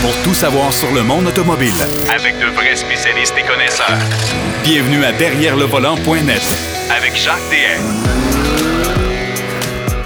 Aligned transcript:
pour 0.00 0.14
tout 0.22 0.34
savoir 0.34 0.72
sur 0.72 0.92
le 0.92 1.02
monde 1.02 1.26
automobile. 1.26 1.72
Avec 2.14 2.38
de 2.38 2.46
vrais 2.46 2.76
spécialistes 2.76 3.34
et 3.38 3.46
connaisseurs. 3.46 3.98
Bienvenue 4.64 5.04
à 5.04 5.12
Derrière 5.12 5.56
le 5.56 5.64
volant.net 5.64 6.42
Avec 6.90 7.16
Jacques 7.16 7.38
DM. 7.50 7.82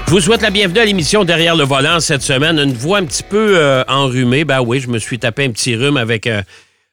Je 0.06 0.10
vous 0.10 0.20
souhaite 0.20 0.42
la 0.42 0.50
bienvenue 0.50 0.80
à 0.80 0.84
l'émission 0.84 1.24
Derrière 1.24 1.56
le 1.56 1.64
volant 1.64 2.00
cette 2.00 2.22
semaine. 2.22 2.58
Une 2.58 2.72
voix 2.72 2.98
un 2.98 3.04
petit 3.04 3.22
peu 3.22 3.56
euh, 3.56 3.84
enrhumée. 3.88 4.44
Ben 4.44 4.60
oui, 4.60 4.80
je 4.80 4.88
me 4.88 4.98
suis 4.98 5.18
tapé 5.18 5.44
un 5.44 5.50
petit 5.50 5.74
rhume 5.74 5.96
avec 5.96 6.26
euh, 6.26 6.42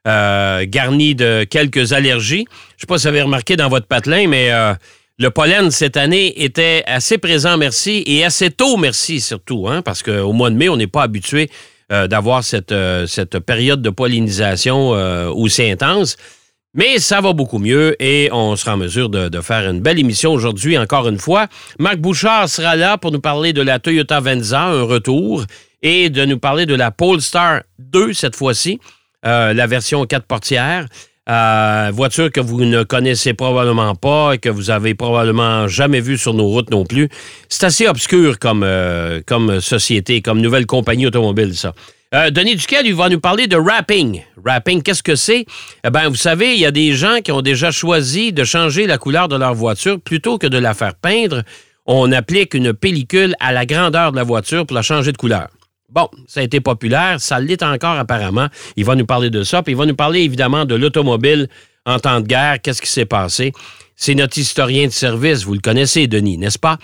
euh, 0.08 0.66
garni 0.68 1.16
de 1.16 1.44
quelques 1.44 1.94
allergies. 1.94 2.48
Je 2.78 2.82
sais 2.82 2.88
pas 2.88 2.98
si 2.98 3.04
vous 3.04 3.10
avez 3.10 3.22
remarqué 3.22 3.56
dans 3.56 3.70
votre 3.70 3.88
patelin, 3.88 4.28
mais 4.28 4.52
euh, 4.52 4.74
le 5.18 5.30
pollen 5.30 5.72
cette 5.72 5.98
année 5.98 6.42
était 6.42 6.84
assez 6.88 7.18
présent, 7.18 7.58
merci, 7.58 8.04
et 8.08 8.24
assez 8.24 8.50
tôt, 8.50 8.78
merci 8.78 9.20
surtout, 9.20 9.68
hein, 9.68 9.82
parce 9.82 10.02
qu'au 10.02 10.32
mois 10.32 10.50
de 10.50 10.56
mai, 10.56 10.70
on 10.70 10.78
n'est 10.78 10.88
pas 10.88 11.04
habitué 11.04 11.50
euh, 11.92 12.08
d'avoir 12.08 12.44
cette, 12.44 12.72
euh, 12.72 13.08
cette 13.08 13.40
période 13.40 13.82
de 13.82 13.90
pollinisation 13.90 14.94
euh, 14.94 15.28
aussi 15.28 15.64
intense. 15.64 16.18
Mais 16.76 17.00
ça 17.00 17.20
va 17.20 17.34
beaucoup 17.34 17.58
mieux 17.58 17.96
et 18.00 18.30
on 18.32 18.56
sera 18.56 18.76
en 18.76 18.78
mesure 18.78 19.10
de, 19.10 19.42
faire 19.42 19.68
une 19.68 19.80
belle 19.80 19.98
émission 19.98 20.32
aujourd'hui, 20.32 20.78
encore 20.78 21.08
une 21.10 21.18
fois. 21.18 21.48
Marc 21.80 21.98
Bouchard 21.98 22.48
sera 22.48 22.76
là 22.76 23.00
pour 23.00 23.12
nous 23.12 23.20
parler 23.20 23.54
de 23.54 23.64
la 23.64 23.80
Toyota 23.80 24.20
Venza, 24.20 24.66
un 24.66 24.84
retour, 24.84 25.46
et 25.82 26.12
de 26.12 26.26
nous 26.26 26.38
parler 26.38 26.68
de 26.68 26.76
la 26.76 26.92
Polestar 26.92 27.64
2 27.80 28.14
cette 28.14 28.36
fois-ci, 28.36 28.80
la 29.24 29.66
version 29.66 30.06
4 30.06 30.26
portières. 30.28 30.86
Euh, 31.30 31.92
voiture 31.94 32.32
que 32.32 32.40
vous 32.40 32.66
ne 32.66 32.82
connaissez 32.82 33.36
probablement 33.36 33.94
pas 33.94 34.34
et 34.34 34.38
que 34.40 34.50
vous 34.50 34.72
avez 34.72 34.96
probablement 34.96 35.68
jamais 35.68 36.02
vue 36.02 36.18
sur 36.18 36.34
nos 36.34 36.48
routes 36.48 36.72
non 36.72 36.86
plus. 36.86 37.08
C'est 37.50 37.66
assez 37.66 37.88
obscur 37.88 38.40
comme, 38.40 38.64
euh, 38.64 39.22
comme 39.28 39.62
société, 39.62 40.24
comme 40.24 40.42
nouvelle 40.42 40.66
compagnie 40.66 41.06
automobile, 41.06 41.56
ça. 41.56 41.74
Euh, 42.16 42.32
Denis 42.32 42.56
Duquel, 42.56 42.88
il 42.88 42.96
va 42.96 43.10
nous 43.10 43.20
parler 43.20 43.46
de 43.46 43.56
wrapping. 43.56 44.24
Wrapping, 44.44 44.82
qu'est-ce 44.82 45.04
que 45.04 45.16
c'est? 45.16 45.46
Eh 45.86 45.92
bien, 45.92 46.10
vous 46.10 46.16
savez, 46.16 46.56
il 46.56 46.60
y 46.60 46.66
a 46.66 46.72
des 46.72 46.94
gens 46.94 47.20
qui 47.24 47.32
ont 47.32 47.44
déjà 47.44 47.70
choisi 47.70 48.34
de 48.34 48.44
changer 48.44 48.88
la 48.88 48.98
couleur 48.98 49.28
de 49.28 49.36
leur 49.36 49.54
voiture 49.54 50.02
plutôt 50.02 50.40
que 50.40 50.48
de 50.48 50.58
la 50.58 50.74
faire 50.74 50.96
peindre. 50.96 51.44
On 51.86 52.12
applique 52.12 52.56
une 52.56 52.74
pellicule 52.74 53.36
à 53.40 53.54
la 53.54 53.68
grandeur 53.68 54.12
de 54.12 54.16
la 54.16 54.24
voiture 54.24 54.66
pour 54.66 54.74
la 54.74 54.82
changer 54.82 55.12
de 55.12 55.18
couleur. 55.18 55.50
Bon, 55.92 56.08
ça 56.28 56.42
a 56.42 56.44
été 56.44 56.60
populaire, 56.60 57.20
ça 57.20 57.40
l'est 57.40 57.64
encore 57.64 57.98
apparemment. 57.98 58.48
Il 58.76 58.86
va 58.86 58.96
nous 58.96 59.08
parler 59.08 59.30
de 59.30 59.44
ça, 59.44 59.64
puis 59.64 59.74
il 59.74 59.78
va 59.78 59.88
nous 59.88 59.96
parler 59.96 60.22
évidemment 60.22 60.66
de 60.66 60.76
l'automobile 60.76 61.48
en 61.86 61.98
temps 62.00 62.20
de 62.22 62.28
guerre, 62.28 62.62
qu'est-ce 62.62 62.82
qui 62.82 62.90
s'est 62.90 63.06
passé? 63.06 63.52
C'est 63.96 64.14
notre 64.14 64.38
historien 64.38 64.86
de 64.86 64.92
service, 64.92 65.44
vous 65.44 65.54
le 65.54 65.60
connaissez, 65.60 66.08
Denis, 66.08 66.38
n'est-ce 66.38 66.60
pas? 66.60 66.78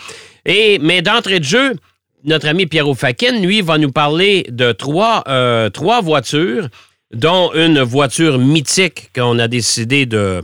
Et, 0.46 0.80
mais 0.80 1.02
d'entrée 1.02 1.40
de 1.40 1.46
jeu, 1.46 1.76
notre 2.24 2.48
ami 2.48 2.66
Pierrot 2.66 2.96
Fakin, 2.96 3.40
lui, 3.40 3.62
va 3.62 3.78
nous 3.78 3.92
parler 3.92 4.48
de 4.50 4.72
trois, 4.72 5.24
euh, 5.28 5.70
trois 5.70 6.02
voitures, 6.02 6.68
dont 7.14 7.54
une 7.54 7.82
voiture 7.82 8.40
mythique 8.40 9.12
qu'on 9.16 9.38
a 9.38 9.48
décidé 9.48 10.08
de 10.08 10.42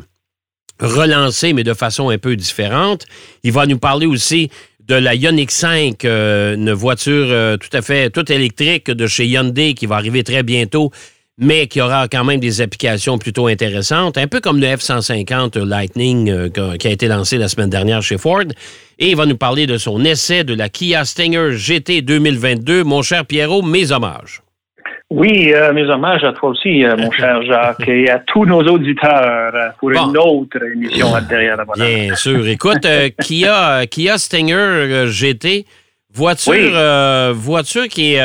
relancer, 0.79 1.53
mais 1.53 1.63
de 1.63 1.73
façon 1.73 2.09
un 2.09 2.17
peu 2.17 2.35
différente. 2.35 3.05
Il 3.43 3.51
va 3.51 3.65
nous 3.65 3.79
parler 3.79 4.05
aussi 4.05 4.49
de 4.91 4.95
la 4.97 5.15
Ioniq 5.15 5.49
5, 5.51 6.03
euh, 6.03 6.55
une 6.55 6.73
voiture 6.73 7.27
euh, 7.29 7.55
tout 7.55 7.69
à 7.71 7.81
fait 7.81 8.09
toute 8.09 8.29
électrique 8.29 8.91
de 8.91 9.07
chez 9.07 9.25
Hyundai 9.25 9.73
qui 9.73 9.85
va 9.85 9.95
arriver 9.95 10.21
très 10.25 10.43
bientôt, 10.43 10.91
mais 11.37 11.67
qui 11.67 11.79
aura 11.79 12.09
quand 12.09 12.25
même 12.25 12.41
des 12.41 12.59
applications 12.59 13.17
plutôt 13.17 13.47
intéressantes, 13.47 14.17
un 14.17 14.27
peu 14.27 14.41
comme 14.41 14.59
le 14.59 14.67
F-150 14.67 15.57
Lightning 15.63 16.29
euh, 16.29 16.49
qui- 16.77 16.87
a 16.89 16.91
été 16.91 17.07
lancé 17.07 17.37
la 17.37 17.47
semaine 17.47 17.69
dernière 17.69 18.01
chez 18.01 18.17
Ford. 18.17 18.43
Et 18.99 19.11
il 19.11 19.15
va 19.15 19.25
nous 19.25 19.37
parler 19.37 19.65
de 19.65 19.77
son 19.77 20.03
essai 20.03 20.43
de 20.43 20.53
la 20.53 20.67
Kia 20.67 21.05
Stinger 21.05 21.51
GT 21.55 22.01
2022. 22.01 22.83
Mon 22.83 23.01
cher 23.01 23.25
Pierrot, 23.25 23.61
mes 23.61 23.93
hommages. 23.93 24.41
Oui, 25.13 25.51
euh, 25.53 25.73
mes 25.73 25.83
hommages 25.89 26.23
à 26.23 26.31
toi 26.31 26.49
aussi, 26.51 26.85
euh, 26.85 26.95
mon 26.97 27.11
cher 27.19 27.43
Jacques, 27.43 27.85
et 27.85 28.09
à 28.09 28.19
tous 28.19 28.45
nos 28.45 28.61
auditeurs 28.61 29.51
euh, 29.53 29.69
pour 29.77 29.91
Bon. 29.91 30.09
une 30.09 30.17
autre 30.17 30.57
émission 30.73 31.13
à 31.13 31.19
Derrière 31.19 31.57
la 31.57 31.65
Bonne 31.65 31.75
Bien 31.83 32.15
sûr. 32.15 32.47
Écoute, 32.47 32.87
Kia, 33.21 33.85
Kia 33.87 34.17
Stinger 34.17 35.07
GT, 35.07 35.65
voiture, 36.13 36.53
Oui. 36.53 37.33
voiture 37.33 37.89
qui, 37.89 38.15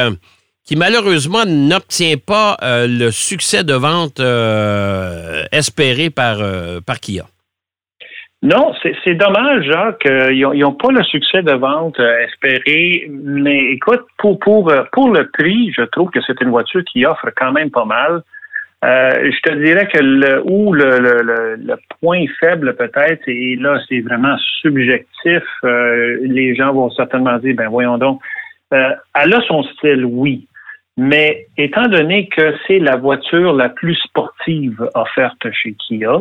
qui 0.65 0.77
malheureusement 0.77 1.45
n'obtient 1.45 2.15
pas 2.25 2.57
le 2.63 3.11
succès 3.11 3.65
de 3.65 3.75
vente 3.75 4.21
espéré 5.51 6.11
par, 6.11 6.39
par 6.87 7.01
Kia. 7.01 7.25
Non, 8.43 8.75
c'est 9.03 9.15
dommage, 9.15 9.65
Jacques. 9.65 10.07
euh, 10.07 10.33
ils 10.33 10.61
n'ont 10.61 10.75
pas 10.75 10.93
le 10.93 11.03
succès 11.05 11.43
de 11.43 11.53
vente 11.53 11.99
euh, 11.99 12.19
espéré, 12.21 13.09
mais 13.11 13.73
écoute, 13.73 14.05
pour, 14.19 14.39
pour, 14.39 14.71
euh, 14.71 14.85
pour 14.93 15.11
le 15.11 15.29
prix, 15.31 15.73
je 15.77 15.83
trouve 15.83 16.11
que 16.11 16.21
c'est 16.27 16.41
une 16.43 16.51
voiture 16.51 16.85
qui 16.85 17.07
offre 17.07 17.31
quand 17.35 17.53
même 17.53 17.71
pas 17.71 17.87
mal. 17.87 18.23
Euh, 18.85 19.11
je 19.33 19.41
te 19.41 19.55
dirais 19.65 19.89
que 19.89 19.99
le, 20.03 20.43
où 20.45 20.73
le, 20.75 20.99
le, 20.99 21.23
le, 21.23 21.57
le 21.57 21.77
point 22.01 22.25
faible 22.39 22.77
peut-être, 22.77 23.23
et 23.27 23.57
là 23.57 23.81
c'est 23.89 24.01
vraiment 24.01 24.37
subjectif, 24.61 25.43
euh, 25.65 26.19
les 26.23 26.55
gens 26.55 26.75
vont 26.75 26.91
certainement 26.91 27.39
dire, 27.39 27.55
ben 27.57 27.69
voyons 27.69 27.97
donc, 27.97 28.21
euh, 28.75 28.91
elle 29.15 29.35
a 29.35 29.41
son 29.49 29.63
style, 29.63 30.05
oui, 30.05 30.47
mais 30.99 31.47
étant 31.57 31.89
donné 31.89 32.29
que 32.29 32.55
c'est 32.67 32.79
la 32.79 32.97
voiture 32.97 33.55
la 33.55 33.71
plus 33.71 33.97
sportive 33.97 34.89
offerte 34.95 35.51
chez 35.53 35.73
Kia, 35.73 36.19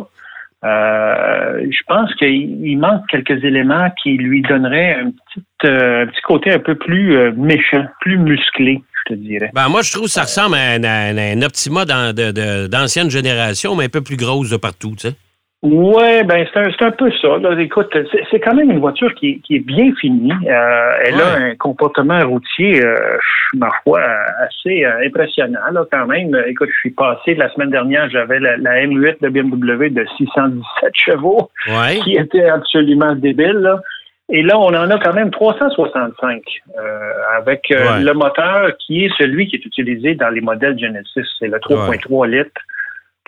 je 1.70 1.82
pense 1.86 2.14
qu'il 2.16 2.66
il 2.66 2.76
manque 2.78 3.02
quelques 3.08 3.42
éléments 3.44 3.90
qui 4.02 4.12
lui 4.16 4.42
donneraient 4.42 4.94
un 4.94 5.10
petit, 5.10 5.44
euh, 5.66 6.02
un 6.04 6.06
petit 6.06 6.20
côté 6.22 6.52
un 6.52 6.58
peu 6.58 6.74
plus 6.74 7.16
euh, 7.16 7.32
méchant, 7.36 7.84
plus 8.00 8.18
musclé, 8.18 8.82
je 9.06 9.14
te 9.14 9.18
dirais. 9.18 9.50
Ben, 9.54 9.68
moi, 9.68 9.82
je 9.82 9.92
trouve 9.92 10.04
que 10.04 10.10
ça 10.10 10.22
ressemble 10.22 10.56
à 10.56 10.72
un, 10.72 10.84
à 10.84 11.10
un- 11.10 11.42
Optima 11.42 11.84
d'ancienne 11.84 13.10
génération, 13.10 13.74
mais 13.76 13.84
un 13.84 13.88
peu 13.88 14.02
plus 14.02 14.16
grosse 14.16 14.50
de 14.50 14.56
partout, 14.56 14.94
tu 14.98 15.08
sais. 15.08 15.14
Ouais, 15.62 16.22
ben 16.22 16.46
c'est 16.52 16.84
un, 16.84 16.90
peu 16.90 17.10
ça. 17.20 17.38
Là. 17.38 17.58
Écoute, 17.58 17.96
c'est 18.30 18.40
quand 18.40 18.54
même 18.54 18.70
une 18.70 18.78
voiture 18.78 19.12
qui, 19.14 19.30
est- 19.30 19.38
qui 19.40 19.56
est 19.56 19.66
bien 19.66 19.92
finie. 20.00 20.30
Euh, 20.46 20.92
elle 21.04 21.20
a 21.20 21.34
un 21.34 21.54
comportement 21.56 22.20
routier, 22.28 22.84
euh, 22.84 22.94
ma 23.54 23.70
foi, 23.82 24.00
assez 24.46 24.84
euh, 24.84 25.06
impressionnant 25.06 25.58
là, 25.72 25.84
quand 25.90 26.06
même. 26.06 26.36
Écoute, 26.46 26.68
je 26.72 26.78
suis 26.80 26.90
passé 26.90 27.34
la 27.34 27.48
semaine 27.54 27.70
dernière, 27.70 28.08
j'avais 28.10 28.38
la, 28.38 28.58
la 28.58 28.84
M8 28.86 29.16
de 29.22 29.28
BMW 29.30 29.88
de 29.90 30.06
617 30.18 30.92
chevaux, 30.94 31.50
Ouais. 31.68 31.96
qui 32.04 32.16
était 32.16 32.44
absolument 32.44 33.14
débile. 33.16 33.52
Là. 33.58 33.80
Et 34.28 34.42
là, 34.42 34.58
on 34.58 34.68
en 34.74 34.90
a 34.90 34.98
quand 34.98 35.14
même 35.14 35.30
365 35.30 36.42
euh, 36.78 37.12
avec 37.38 37.66
Ouais. 37.70 38.00
le 38.04 38.12
moteur 38.12 38.76
qui 38.78 39.06
est 39.06 39.10
celui 39.18 39.48
qui 39.48 39.56
est 39.56 39.64
utilisé 39.64 40.14
dans 40.14 40.28
les 40.28 40.42
modèles 40.42 40.78
Genesis. 40.78 41.26
C'est 41.38 41.48
le 41.48 41.58
3.3 41.58 42.28
litres 42.28 42.60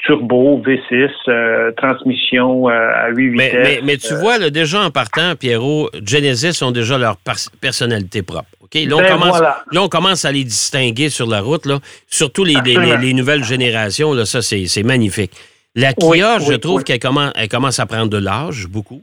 turbo 0.06 0.62
V6, 0.64 1.08
euh, 1.28 1.72
transmission 1.76 2.68
euh, 2.68 2.72
à 2.72 3.08
8 3.10 3.30
Mais, 3.30 3.44
vitesses. 3.50 3.62
mais, 3.64 3.80
mais 3.84 3.96
tu 3.96 4.14
vois, 4.14 4.38
là, 4.38 4.50
déjà 4.50 4.82
en 4.82 4.90
partant, 4.90 5.34
Pierrot, 5.36 5.90
Genesis 6.04 6.62
ont 6.62 6.70
déjà 6.70 6.98
leur 6.98 7.16
personnalité 7.60 8.22
propre. 8.22 8.48
OK? 8.62 8.74
Là, 8.74 8.96
on 8.96 9.00
Ben 9.00 9.08
commence, 9.12 9.28
voilà. 9.38 9.64
là, 9.72 9.82
on 9.82 9.88
commence 9.88 10.24
à 10.24 10.32
les 10.32 10.44
distinguer 10.44 11.08
sur 11.08 11.26
la 11.26 11.40
route, 11.40 11.66
là. 11.66 11.78
surtout 12.06 12.44
les, 12.44 12.52
les- 12.54 12.58
Absolument. 12.76 12.96
les- 12.98 13.06
les 13.08 13.14
nouvelles 13.14 13.44
générations. 13.44 14.12
Là, 14.12 14.24
ça, 14.24 14.40
c'est 14.42 14.82
magnifique. 14.82 15.32
La 15.74 15.92
Kia, 15.92 16.08
Oui, 16.08 16.20
je 16.44 16.52
oui, 16.52 16.60
trouve 16.60 16.78
oui. 16.78 16.84
qu'elle 16.84 16.98
commence, 16.98 17.32
elle 17.36 17.48
commence 17.48 17.78
à 17.78 17.86
prendre 17.86 18.08
de 18.08 18.18
l'âge, 18.18 18.66
beaucoup. 18.68 19.02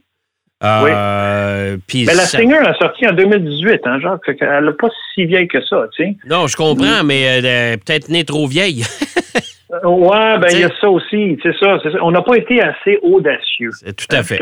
Euh, 0.63 1.77
puis 1.87 2.05
Mais 2.05 2.13
la 2.15 2.23
ça- 2.23 2.37
Stinger 2.39 2.57
a 2.57 2.73
sorti 2.75 3.07
en 3.07 3.11
2018, 3.13 3.81
hein, 3.85 3.99
Jacques. 4.01 4.37
Qu'elle 4.37 4.65
n'est 4.65 4.71
pas 4.73 4.87
si 5.13 5.25
vieille 5.25 5.47
que 5.47 5.63
ça, 5.65 5.85
tu 5.95 6.03
sais. 6.03 6.17
Non, 6.27 6.47
je 6.47 6.55
comprends, 6.55 7.03
mais 7.03 7.21
elle 7.21 7.45
est 7.45 7.77
peut-être 7.85 8.09
née 8.09 8.23
trop 8.23 8.47
vieille. 8.47 8.83
Euh, 9.83 9.87
Ouais, 9.87 10.37
ben 10.39 10.47
il 10.51 10.59
y 10.59 10.63
a 10.63 10.69
ça 10.79 10.89
aussi, 10.89 11.37
c'est 11.41 11.55
ça. 11.57 11.77
On 12.01 12.11
n'a 12.11 12.21
pas 12.21 12.37
été 12.37 12.61
assez 12.61 12.99
audacieux. 13.01 13.71
Tout 13.85 14.15
à 14.15 14.19
hein, 14.19 14.23
fait. 14.23 14.41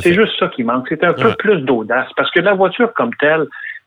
C'est 0.00 0.12
juste 0.12 0.38
ça 0.38 0.48
qui 0.48 0.62
manque. 0.62 0.86
C'est 0.88 1.04
un 1.04 1.12
peu 1.12 1.32
plus 1.38 1.60
d'audace. 1.62 2.08
Parce 2.16 2.30
que 2.30 2.40
la 2.40 2.54
voiture 2.54 2.92
comme 2.94 3.14
telle, 3.14 3.46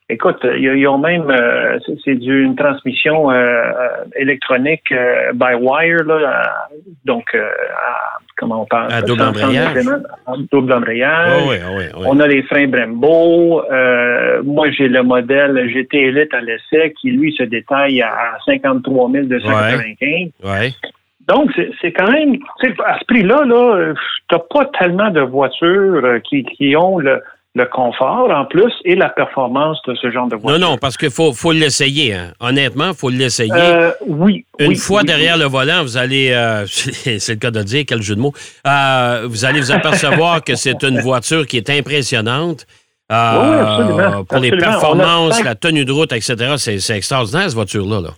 écoute, 0.09 0.39
ils, 0.43 0.63
ils 0.77 0.87
ont 0.87 0.97
même, 0.97 1.29
euh, 1.29 1.77
c'est- 2.03 2.13
une 2.13 2.55
transmission 2.55 3.31
euh, 3.31 3.35
euh, 3.35 3.87
électronique 4.15 4.91
euh, 4.91 5.31
by 5.33 5.53
wire, 5.59 6.03
là, 6.05 6.29
à- 6.29 6.67
donc, 7.05 7.25
euh, 7.35 7.43
à- 7.43 8.17
comment 8.37 8.61
on 8.63 8.65
parle? 8.65 8.91
À 8.93 9.01
double 9.01 9.21
embrayage. 9.23 9.77
double 10.51 10.73
embrayage. 10.73 11.41
Oh, 11.45 11.49
oui, 11.49 11.55
oui, 11.77 11.83
oui. 11.97 12.03
On 12.07 12.19
a 12.19 12.27
les 12.27 12.43
freins 12.43 12.67
Brembo. 12.67 13.63
Euh, 13.71 14.41
moi, 14.43 14.69
j'ai 14.71 14.87
le 14.87 15.03
modèle 15.03 15.69
GT 15.69 16.07
Elite 16.07 16.33
à 16.33 16.41
l'essai 16.41 16.93
qui, 16.99 17.11
lui, 17.11 17.33
se 17.33 17.43
détaille 17.43 18.01
à 18.01 18.37
53 18.45 19.09
295. 19.09 20.31
Ouais. 20.43 20.71
Donc, 21.27 21.51
c'est- 21.55 21.91
quand 21.93 22.11
même, 22.11 22.35
à 22.85 22.99
ce 22.99 23.05
prix-là, 23.05 23.43
là, 23.45 23.93
tu 24.29 24.35
pas 24.53 24.65
tellement 24.77 25.09
de 25.09 25.21
voitures 25.21 26.01
euh, 26.03 26.19
qui, 26.19 26.43
qui 26.43 26.75
ont 26.75 26.99
le, 26.99 27.21
le 27.55 27.65
confort 27.65 28.31
en 28.31 28.45
plus 28.45 28.73
et 28.83 28.95
la 28.95 29.09
performance 29.09 29.77
de 29.87 29.93
ce 29.95 30.09
genre 30.09 30.27
de 30.27 30.35
Non, 30.35 30.41
voiture. 30.41 30.59
non, 30.69 30.77
parce 30.77 30.97
qu'il 30.97 31.11
faut, 31.11 31.33
faut 31.33 31.51
l'essayer. 31.51 32.15
hein. 32.15 32.33
Honnêtement, 32.39 32.89
il 32.89 32.95
faut 32.95 33.09
l'essayer. 33.11 33.51
Euh, 33.55 33.91
oui. 34.07 34.45
Une 34.59 34.69
oui, 34.69 34.75
fois 34.75 35.01
oui, 35.01 35.05
derrière 35.05 35.37
le 35.37 35.45
volant, 35.45 35.83
vous 35.83 35.95
allez, 35.97 36.31
euh, 36.31 36.65
c'est 36.67 37.29
le 37.29 37.35
cas 37.35 37.51
de 37.51 37.61
dire, 37.61 37.83
quel 37.87 38.01
jeu 38.01 38.15
de 38.15 38.21
mots, 38.21 38.33
Euh, 38.65 39.27
vous 39.29 39.45
allez 39.45 39.59
vous 39.59 39.71
apercevoir 39.71 40.43
que 40.43 40.55
c'est 40.55 40.83
une 40.83 40.99
voiture 41.01 41.45
qui 41.45 41.57
est 41.57 41.69
impressionnante. 41.69 42.65
Absolument, 43.07 44.23
Pour 44.25 44.39
les 44.39 44.47
absolument. 44.49 44.67
A 44.67 44.71
performances, 44.71 45.43
la 45.43 45.55
tenue 45.55 45.85
de 45.85 45.91
route, 45.91 46.11
etc., 46.11 46.55
c'est 46.57 46.95
extraordinaire, 46.97 47.43
cette 47.43 47.53
voiture-là. 47.53 48.01
Là. 48.01 48.09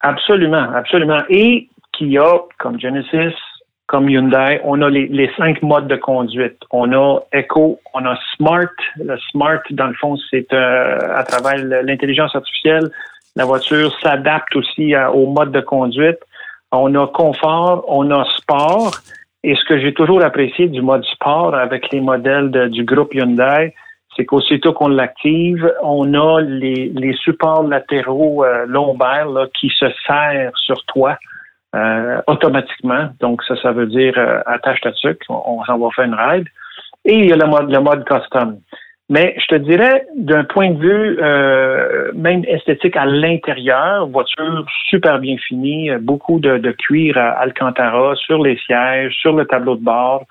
Absolument, 0.00 0.68
absolument. 0.76 1.22
Et 1.28 1.68
Kia, 1.98 2.22
comme 2.60 2.78
Genesis, 2.78 3.34
comme 3.86 4.08
Hyundai, 4.08 4.60
on 4.64 4.82
a 4.82 4.90
les, 4.90 5.30
cinq 5.36 5.62
modes 5.62 5.86
de 5.86 5.96
conduite. 5.96 6.58
On 6.72 6.92
a 6.92 7.20
Echo, 7.32 7.78
on 7.94 8.04
a 8.04 8.18
Smart. 8.36 8.74
Le 8.96 9.16
Smart, 9.30 9.60
dans 9.70 9.86
le 9.86 9.94
fond, 9.94 10.16
c'est 10.30 10.52
euh, 10.52 10.98
à 11.14 11.22
travers 11.22 11.56
l'intelligence 11.84 12.34
artificielle, 12.34 12.90
la 13.36 13.44
voiture 13.44 13.94
s'adapte 14.02 14.56
aussi 14.56 14.94
au 14.96 15.26
mode 15.26 15.52
de 15.52 15.60
conduite. 15.60 16.18
On 16.72 16.94
a 16.94 17.06
confort, 17.06 17.84
on 17.86 18.10
a 18.10 18.24
sport. 18.36 18.92
Et 19.44 19.54
ce 19.54 19.64
que 19.66 19.78
j'ai 19.78 19.94
toujours 19.94 20.24
apprécié 20.24 20.68
du 20.68 20.82
mode 20.82 21.04
sport 21.04 21.54
avec 21.54 21.92
les 21.92 22.00
modèles 22.00 22.50
du 22.70 22.84
groupe 22.84 23.14
Hyundai, 23.14 23.74
c'est 24.16 24.24
qu'aussitôt 24.24 24.72
qu'on 24.72 24.88
l'active, 24.88 25.70
on 25.82 26.14
a 26.14 26.40
les, 26.40 27.14
supports 27.22 27.62
latéraux 27.62 28.44
euh, 28.44 28.64
lombaires 28.66 29.28
qui 29.60 29.68
se 29.68 29.86
serrent 30.06 30.50
sur 30.56 30.82
toi 30.86 31.16
euh, 31.74 32.20
automatiquement. 32.26 33.08
Donc, 33.20 33.42
ça, 33.44 33.56
ça 33.60 33.72
veut 33.72 33.86
dire 33.86 34.14
euh, 34.16 34.40
attache 34.46 34.80
ta 34.80 34.92
sucre, 34.92 35.26
on, 35.28 35.64
s'en 35.64 35.78
va 35.78 35.88
faire 35.94 36.04
une 36.04 36.14
ride. 36.14 36.46
Et 37.04 37.18
il 37.18 37.26
y 37.26 37.32
a 37.32 37.36
le 37.36 37.46
mode, 37.46 37.70
le 37.70 37.80
mode 37.80 38.04
custom. 38.04 38.58
Mais 39.08 39.36
je 39.38 39.46
te 39.46 39.54
dirais, 39.56 40.04
d'un 40.16 40.44
point 40.44 40.70
de 40.70 40.80
vue 40.80 41.18
euh, 41.20 42.10
même 42.14 42.44
esthétique 42.46 42.96
à 42.96 43.06
l'intérieur, 43.06 44.08
voiture 44.08 44.66
super 44.88 45.20
bien 45.20 45.36
finie, 45.38 45.90
beaucoup 46.00 46.40
de, 46.40 46.58
de 46.58 46.72
cuir 46.72 47.16
à 47.16 47.30
Alcantara 47.40 48.16
sur 48.16 48.42
les 48.42 48.56
sièges, 48.58 49.14
sur 49.20 49.34
le 49.34 49.44
tableau 49.46 49.76
de 49.76 49.84
bord. 49.84 50.24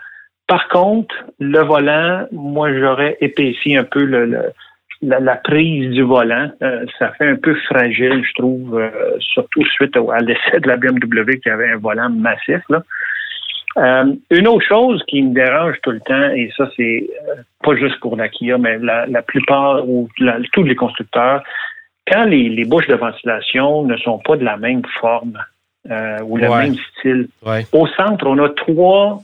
Par 0.48 0.68
contre, 0.68 1.16
le 1.40 1.60
volant, 1.60 2.28
moi 2.32 2.72
j'aurais 2.74 3.18
épaissi 3.22 3.78
un 3.78 3.86
peu 3.86 4.04
le, 4.04 4.52
la, 5.01 5.36
prise 5.36 5.92
du 5.92 6.01
volant. 6.03 6.50
Euh, 6.62 6.86
ça 7.00 7.12
fait 7.18 7.27
un 7.27 7.36
peu 7.36 7.56
fragile, 7.69 8.24
je 8.24 8.33
trouve, 8.33 8.80
euh, 8.80 8.89
surtout 9.19 9.63
suite 9.65 9.95
à 9.97 10.19
l'essai 10.19 10.59
de 10.59 10.68
la 10.68 10.77
BMW 10.77 11.39
qui 11.42 11.50
avait 11.50 11.71
un 11.71 11.77
volant 11.77 12.09
massif. 12.09 12.62
Là. 12.69 12.81
Euh, 13.77 14.13
une 14.31 14.47
autre 14.47 14.65
chose 14.65 15.03
qui 15.07 15.21
me 15.21 15.33
dérange 15.33 15.75
tout 15.83 15.92
le 15.92 16.00
temps, 16.00 16.30
et 16.30 16.50
ça 16.56 16.69
c'est 16.77 17.09
euh, 17.27 17.36
pas 17.62 17.75
juste 17.75 18.00
pour 18.00 18.15
la 18.15 18.30
Kia, 18.30 18.57
mais 18.57 18.77
la, 18.80 19.21
plupart 19.21 19.88
ou 19.88 20.07
tous 20.53 20.63
les 20.63 20.75
constructeurs, 20.75 21.44
quand 22.09 22.24
les, 22.24 22.63
bouches 22.63 22.88
de 22.88 22.95
ventilation 22.95 23.83
ne 23.83 23.98
sont 23.98 24.19
pas 24.19 24.38
de 24.38 24.45
la 24.45 24.56
même 24.56 24.83
forme 25.01 25.38
euh, 25.91 26.19
ou 26.24 26.38
le 26.38 26.48
même 26.50 26.75
style, 26.75 27.27
au 27.74 27.88
centre, 27.88 28.25
on 28.27 28.38
a 28.39 28.50
trois 28.50 29.21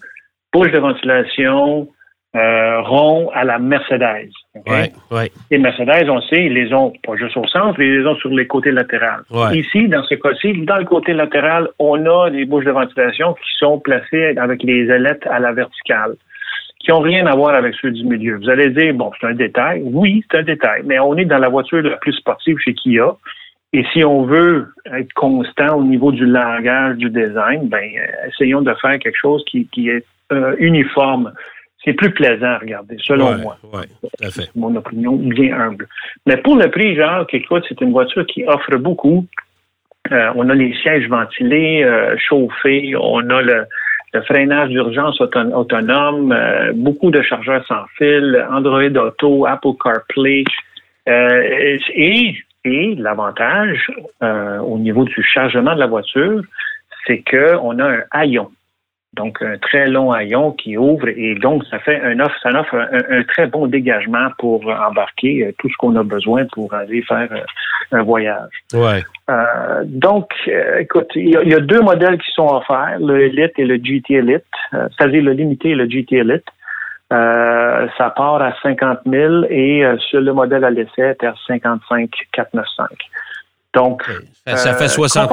bouches 0.52 0.72
de 0.72 0.80
ventilation 0.80 1.88
euh, 2.36 2.82
rond 2.82 3.30
à 3.34 3.44
la 3.44 3.60
Mercedes. 3.60 4.32
Okay? 4.56 4.92
Ouais, 5.12 5.32
Et 5.50 5.58
Mercedes, 5.58 6.10
on 6.10 6.22
sait, 6.22 6.46
ils 6.46 6.54
les 6.54 6.74
ont 6.74 6.94
pas 7.06 7.16
juste 7.18 7.36
au 7.36 7.46
centre, 7.48 7.80
ils 7.82 8.00
les 8.00 8.08
ont 8.08 8.16
sur 8.16 8.30
les 8.30 8.48
côtés 8.48 8.72
latérales. 8.72 9.24
Ici, 9.54 9.88
dans 9.90 10.04
ce 10.04 10.16
cas-ci, 10.16 10.54
dans 10.66 10.78
le 10.78 10.86
côté 10.86 11.14
latéral, 11.14 11.68
on 11.80 12.06
a 12.06 12.30
des 12.30 12.46
bouches 12.46 12.66
de 12.66 12.72
ventilation 12.72 13.34
qui 13.34 13.50
sont 13.58 13.80
placées 13.80 14.38
avec 14.38 14.64
les 14.64 14.90
ailettes 14.90 15.28
à 15.30 15.40
la 15.40 15.52
verticale 15.52 16.16
qui 16.80 16.90
n'ont 16.90 17.02
rien 17.02 17.28
à 17.28 17.36
voir 17.36 17.54
avec 17.54 17.76
ceux 17.76 17.92
du 17.92 18.04
milieu. 18.04 18.38
Vous 18.38 18.50
allez 18.50 18.70
dire, 18.72 18.94
bon, 18.96 19.12
c'est 19.20 19.28
un 19.28 19.36
détail. 19.36 19.84
Oui, 19.86 20.24
c'est 20.32 20.40
un 20.40 20.44
détail, 20.44 20.82
mais 20.86 20.98
on 21.00 21.16
est 21.16 21.26
dans 21.26 21.38
la 21.38 21.50
voiture 21.50 21.82
la 21.82 21.98
plus 21.98 22.14
sportive 22.14 22.58
chez 22.58 22.74
Kia. 22.74 23.16
Et 23.74 23.86
si 23.94 24.04
on 24.04 24.24
veut 24.24 24.68
être 24.92 25.14
constant 25.14 25.78
au 25.78 25.84
niveau 25.84 26.12
du 26.12 26.26
langage, 26.26 26.98
du 26.98 27.10
design, 27.10 27.70
ben, 27.70 27.90
essayons 28.28 28.62
de 28.62 28.74
faire 28.82 29.00
quelque 29.00 29.18
chose 29.18 29.44
qui, 29.46 29.68
qui 29.68 29.90
est 29.90 30.04
euh, 30.32 30.56
uniforme 30.60 31.32
c'est 31.84 31.94
plus 31.94 32.12
plaisant 32.12 32.46
à 32.46 32.58
regarder, 32.60 32.98
selon 33.00 33.38
moi. 33.38 33.58
Oui, 33.74 33.82
tout 34.02 34.26
à 34.26 34.30
fait. 34.30 34.50
Mon 34.56 34.76
opinion 34.76 35.16
bien 35.16 35.60
humble. 35.60 35.88
Mais 36.26 36.38
pour 36.38 36.56
le 36.56 36.70
prix, 36.70 36.96
genre, 36.96 37.26
écoute, 37.32 37.66
c'est 37.68 37.82
une 37.82 37.92
voiture 37.92 38.26
qui 38.28 38.46
offre 38.46 38.76
beaucoup. 38.78 39.26
Euh, 40.12 40.32
on 40.36 40.50
a 40.50 40.56
les 40.56 40.74
sièges 40.82 41.08
ventilés, 41.08 41.84
euh, 41.84 42.16
chauffés, 42.18 42.94
on 43.00 43.30
a 43.30 43.42
le, 43.42 43.66
freinage 44.26 44.70
d'urgence 44.70 45.22
autonome, 45.22 46.34
euh, 46.34 46.74
beaucoup 46.76 47.12
de 47.12 47.22
chargeurs 47.22 47.66
sans 47.66 47.86
fil, 47.98 48.46
Android 48.52 48.84
Auto, 48.84 49.46
Apple 49.46 49.70
CarPlay. 49.82 50.44
et, 51.08 52.36
et 52.66 52.96
l'avantage 52.96 53.88
au 54.22 54.78
niveau 54.78 55.06
du 55.06 55.24
chargement 55.24 55.74
de 55.74 55.80
la 55.80 55.88
voiture, 55.88 56.42
c'est 57.08 57.24
qu'on 57.24 57.80
a 57.80 57.90
un 57.90 58.04
haillon 58.12 58.52
donc 59.14 59.42
un 59.42 59.58
très 59.58 59.88
long 59.88 60.12
haillon 60.12 60.52
qui 60.54 60.78
ouvre 60.78 61.10
et 61.10 61.36
donc 61.36 61.64
ça 61.70 61.80
fait 61.80 62.02
un 62.02 62.20
offre, 62.22 62.36
ça 62.42 62.50
offre 62.50 62.76
un, 63.10 63.24
très 63.24 63.46
bon 63.46 63.68
dégagement 63.68 64.30
pour 64.38 64.66
embarquer 64.68 65.46
euh, 65.46 65.52
tout 65.60 65.70
ce 65.70 65.76
qu'on 65.78 65.96
a 65.98 66.04
besoin 66.04 66.46
pour 66.54 66.74
aller 66.74 67.02
faire 67.02 67.28
euh, 67.32 67.42
un 67.92 68.04
voyage. 68.04 68.50
Ouais. 68.74 69.04
Euh, 69.30 69.84
donc, 69.86 70.32
écoute, 70.80 71.10
il 71.16 71.30
y, 71.30 71.54
a, 71.54 71.60
deux 71.60 71.82
modèles 71.82 72.18
qui 72.20 72.32
sont 72.32 72.48
offerts, 72.48 72.98
le 73.00 73.26
Elite 73.26 73.54
et 73.58 73.66
le 73.66 73.76
GT 73.76 74.16
Elite, 74.16 74.46
c'est-à-dire 74.72 75.24
le 75.24 75.34
limité 75.34 75.70
et 75.70 75.76
le 75.76 75.90
GT 75.90 76.18
Elite. 76.18 76.48
ça 77.10 78.14
part 78.16 78.42
à 78.42 78.54
50 78.64 79.00
000 79.06 79.44
et 79.50 79.84
sur 80.10 80.22
le 80.22 80.34
modèle 80.34 80.64
à 80.64 80.70
l'essai, 80.70 81.16
c'est 81.20 81.26
à 81.26 81.34
55 81.48 82.10
495. 82.32 82.88
Donc, 83.74 84.04
ça 84.46 84.74
fait 84.74 84.88
60, 84.88 85.30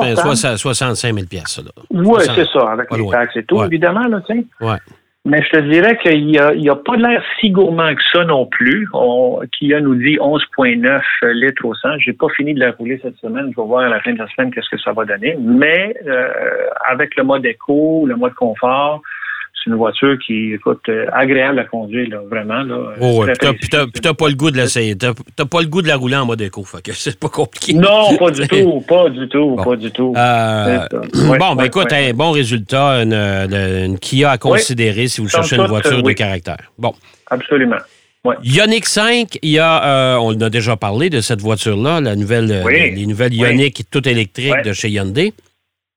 65 0.56 1.14
000 1.14 1.26
pièces 1.26 1.60
Oui, 1.90 2.22
c'est 2.34 2.46
ça, 2.48 2.70
avec 2.70 2.90
les 2.92 3.08
taxes 3.10 3.36
et 3.36 3.44
tout, 3.44 3.62
évidemment. 3.64 4.06
Là, 4.06 4.20
ouais. 4.60 4.76
Mais 5.24 5.42
je 5.42 5.50
te 5.50 5.58
dirais 5.58 5.98
qu'il 5.98 6.26
n'y 6.26 6.38
a, 6.38 6.48
a, 6.48 6.76
pas 6.76 6.96
l'air 6.96 7.22
si 7.38 7.50
gourmand 7.50 7.94
que 7.94 8.00
ça 8.12 8.24
non 8.24 8.46
plus. 8.46 8.88
On, 8.94 9.40
Kia 9.52 9.80
nous 9.80 9.96
dit 9.96 10.16
11,9 10.16 11.00
litres 11.32 11.64
au 11.66 11.74
100. 11.74 11.98
J'ai 11.98 12.14
pas 12.14 12.28
fini 12.34 12.54
de 12.54 12.60
la 12.60 12.70
rouler 12.70 12.98
cette 13.02 13.16
semaine. 13.18 13.50
Je 13.54 13.60
vais 13.60 13.66
voir 13.66 13.82
à 13.82 13.88
la 13.88 14.00
fin 14.00 14.12
de 14.12 14.18
la 14.18 14.28
semaine 14.28 14.50
qu'est-ce 14.54 14.70
que 14.70 14.80
ça 14.80 14.92
va 14.92 15.04
donner. 15.04 15.36
Mais 15.38 15.94
euh, 16.06 16.28
avec 16.88 17.14
le 17.16 17.24
mode 17.24 17.44
éco, 17.44 18.06
le 18.06 18.16
mode 18.16 18.34
confort, 18.34 19.02
c'est 19.62 19.70
une 19.70 19.76
voiture 19.76 20.16
qui 20.24 20.52
est 20.52 20.88
euh, 20.88 21.06
agréable 21.12 21.58
à 21.58 21.64
conduire, 21.64 22.08
là, 22.08 22.20
vraiment. 22.28 22.62
Là, 22.62 22.94
oh, 23.00 23.24
puis 23.26 23.68
t'as 23.68 24.14
pas 24.14 24.28
le 24.28 24.34
goût 24.34 24.50
de 24.50 24.56
l'essayer. 24.56 24.96
T'as 24.96 25.12
pas 25.44 25.60
le 25.60 25.66
goût 25.66 25.82
de 25.82 25.88
la 25.88 25.96
rouler 25.96 26.16
en 26.16 26.26
mode 26.26 26.40
éco, 26.40 26.64
fait 26.64 26.82
que 26.82 26.92
c'est 26.94 27.18
pas 27.18 27.28
compliqué. 27.28 27.74
Non, 27.74 28.16
pas 28.16 28.30
du 28.32 28.46
tout, 28.46 28.80
pas 28.86 29.08
du 29.08 29.28
tout, 29.28 29.56
pas 29.56 29.76
du 29.76 29.90
tout. 29.90 30.14
Euh, 30.16 30.78
bon, 31.38 31.54
ben 31.54 31.64
écoute, 31.64 31.92
un 31.92 32.12
bon 32.12 32.30
résultat, 32.30 33.02
une, 33.02 33.14
une 33.14 33.98
Kia 33.98 34.30
à 34.32 34.38
considérer 34.38 35.08
si 35.08 35.20
vous 35.20 35.28
cherchez 35.28 35.56
une 35.56 35.66
voiture 35.66 36.02
de 36.02 36.12
caractère. 36.12 36.70
Bon. 36.78 36.94
Absolument. 37.30 37.78
Ouais. 38.24 38.34
Ioniq 38.42 38.84
5, 38.84 39.38
il 39.42 39.50
y 39.50 39.58
a, 39.58 39.84
euh, 39.84 40.16
on 40.20 40.38
a 40.40 40.50
déjà 40.50 40.76
parlé 40.76 41.08
de 41.08 41.20
cette 41.20 41.40
voiture-là, 41.40 42.00
la 42.00 42.16
nouvelle, 42.16 42.64
les, 42.68 43.06
nouvelles 43.06 43.32
Ioniq 43.32 43.84
toutes 43.90 44.08
électriques 44.08 44.62
de 44.64 44.72
chez 44.72 44.90
Hyundai. 44.90 45.32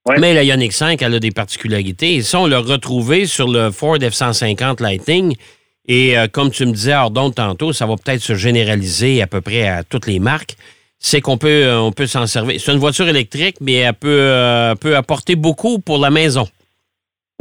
Mais 0.10 0.34
la 0.34 0.44
Ioniq 0.44 0.72
5, 0.72 1.02
elle 1.02 1.16
a 1.16 1.20
des 1.20 1.32
particularités. 1.32 2.16
Et 2.16 2.22
ça, 2.24 2.40
on 2.40 2.48
l'a 2.48 2.60
retrouvé 2.60 3.28
sur 3.28 3.48
le 3.48 3.72
Ford 3.72 3.98
F-150 3.98 4.82
Lightning. 4.82 5.36
Et 5.88 6.18
euh, 6.18 6.28
comme 6.28 6.52
tu 6.52 6.66
me 6.66 6.72
disais, 6.72 6.92
Ardon, 6.92 7.32
tantôt, 7.32 7.72
ça 7.72 7.86
va 7.86 7.96
peut-être 7.96 8.22
se 8.22 8.36
généraliser 8.36 9.22
à 9.22 9.28
peu 9.28 9.42
près 9.42 9.68
à 9.68 9.84
toutes 9.84 10.08
les 10.08 10.20
marques. 10.20 10.56
C'est 11.00 11.22
qu'on 11.22 11.38
peut, 11.38 11.48
euh, 11.48 11.80
on 11.80 11.92
peut 11.92 12.08
s'en 12.08 12.28
servir. 12.28 12.60
C'est 12.60 12.72
une 12.72 12.80
voiture 12.80 13.08
électrique, 13.08 13.58
mais 13.62 13.74
elle 13.74 13.94
peut, 13.94 14.10
euh, 14.10 14.76
peut 14.76 14.96
apporter 14.96 15.36
beaucoup 15.36 15.80
pour 15.80 15.98
la 15.98 16.10
maison. 16.10 16.48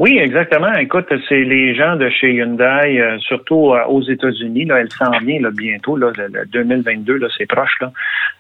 Oui, 0.01 0.17
exactement. 0.17 0.73
Écoute, 0.79 1.13
c'est 1.29 1.45
les 1.45 1.75
gens 1.75 1.95
de 1.97 2.09
chez 2.09 2.33
Hyundai, 2.33 2.99
euh, 2.99 3.19
surtout 3.19 3.75
euh, 3.75 3.85
aux 3.87 4.01
États-Unis, 4.01 4.65
là, 4.65 4.81
elle 4.81 4.91
s'en 4.91 5.11
vient 5.11 5.39
là, 5.43 5.51
bientôt, 5.51 5.95
là, 5.95 6.11
le, 6.17 6.47
2022, 6.47 7.19
là, 7.19 7.29
c'est 7.37 7.45
proche. 7.45 7.77
Là. 7.83 7.93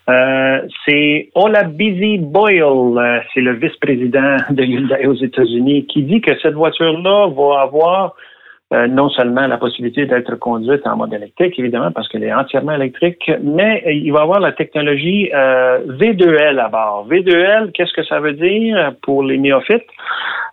Euh, 0.09 0.62
c'est 0.87 1.29
Busy 1.69 2.17
Boyle, 2.17 3.23
c'est 3.35 3.43
le 3.43 3.52
vice-président 3.57 4.38
de 4.49 4.64
Hyundai 4.64 5.07
aux 5.07 5.12
États-Unis, 5.12 5.85
qui 5.85 6.05
dit 6.05 6.23
que 6.23 6.31
cette 6.40 6.55
voiture-là 6.55 7.29
va 7.29 7.61
avoir 7.61 8.14
euh, 8.72 8.86
non 8.86 9.08
seulement 9.08 9.48
la 9.48 9.58
possibilité 9.58 10.06
d'être 10.06 10.36
conduite 10.36 10.86
en 10.86 10.96
mode 10.96 11.12
électrique, 11.12 11.58
évidemment, 11.58 11.90
parce 11.90 12.08
qu'elle 12.08 12.22
est 12.22 12.32
entièrement 12.32 12.70
électrique, 12.70 13.28
mais 13.42 13.82
il 13.86 14.12
va 14.12 14.20
avoir 14.20 14.38
la 14.38 14.52
technologie 14.52 15.28
euh, 15.34 15.80
V2L 15.88 16.56
à 16.56 16.68
bord. 16.68 17.08
V2L, 17.10 17.72
qu'est-ce 17.72 17.92
que 17.92 18.04
ça 18.04 18.20
veut 18.20 18.34
dire 18.34 18.94
pour 19.02 19.24
les 19.24 19.38
néophytes? 19.38 19.82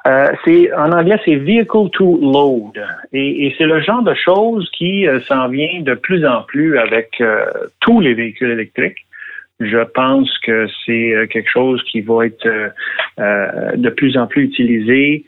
Euh, 0.07 0.29
c'est 0.43 0.73
en 0.73 0.93
anglais, 0.93 1.19
c'est 1.25 1.35
Vehicle 1.35 1.91
to 1.93 2.17
Load. 2.19 2.83
Et, 3.13 3.45
et 3.45 3.55
c'est 3.55 3.65
le 3.65 3.81
genre 3.81 4.01
de 4.01 4.15
choses 4.15 4.67
qui 4.71 5.05
s'en 5.27 5.47
vient 5.49 5.81
de 5.81 5.93
plus 5.93 6.25
en 6.25 6.41
plus 6.41 6.79
avec 6.79 7.21
tous 7.81 7.99
les 7.99 8.15
véhicules 8.15 8.49
électriques. 8.49 9.05
Je 9.59 9.83
pense 9.93 10.35
que 10.39 10.67
c'est 10.87 11.27
quelque 11.29 11.51
chose 11.51 11.83
qui 11.83 12.01
va 12.01 12.25
être 12.25 12.47
de 13.75 13.89
plus 13.89 14.17
en 14.17 14.25
plus 14.25 14.45
utilisé 14.45 15.23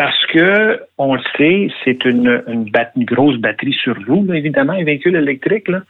parce 0.00 0.26
que, 0.28 0.80
on 0.96 1.14
le 1.14 1.20
sait, 1.36 1.68
c'est 1.84 2.06
une, 2.06 2.42
une, 2.48 3.04
grosse 3.04 3.36
batterie 3.36 3.74
sur 3.74 3.94
vous, 4.06 4.26
évidemment, 4.32 4.72
un 4.72 4.82
véhicule 4.82 5.14
électrique. 5.14 5.68
Là. 5.68 5.82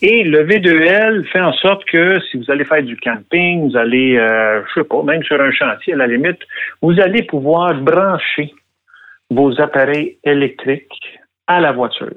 Et 0.00 0.22
le 0.22 0.44
V2L 0.44 1.24
fait 1.24 1.40
en 1.40 1.52
sorte 1.54 1.84
que 1.86 2.20
si 2.30 2.36
vous 2.36 2.48
allez 2.52 2.64
faire 2.64 2.84
du 2.84 2.96
camping, 2.96 3.68
vous 3.68 3.76
allez, 3.76 4.16
euh, 4.16 4.62
je 4.68 4.74
sais 4.80 4.86
pas, 4.86 5.02
même 5.02 5.24
sur 5.24 5.40
un 5.40 5.50
chantier 5.50 5.94
à 5.94 5.96
la 5.96 6.06
limite, 6.06 6.38
vous 6.82 7.00
allez 7.00 7.24
pouvoir 7.24 7.74
brancher 7.74 8.54
vos 9.28 9.60
appareils 9.60 10.18
électriques 10.22 11.18
à 11.48 11.58
la 11.58 11.72
voiture. 11.72 12.14